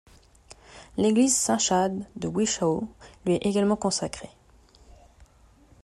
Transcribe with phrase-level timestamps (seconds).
[0.97, 2.87] L'église Saint-Chad de Wishaw
[3.23, 4.31] lui est également consacrée.